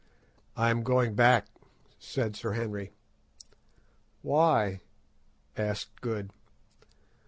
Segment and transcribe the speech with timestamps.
[0.55, 1.45] "I am going back,"
[1.99, 2.91] said Sir Henry.
[4.23, 4.81] "Why?"
[5.55, 6.31] asked Good.